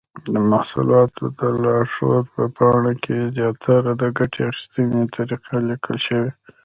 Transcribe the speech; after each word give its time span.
د 0.33 0.35
محصولاتو 0.51 1.23
د 1.39 1.41
لارښود 1.63 2.25
په 2.35 2.43
پاڼه 2.57 2.93
کې 3.03 3.17
زیاتره 3.37 3.91
د 4.01 4.03
ګټې 4.17 4.41
اخیستنې 4.51 5.01
طریقه 5.15 5.53
لیکل 5.69 5.97
شوې. 6.07 6.31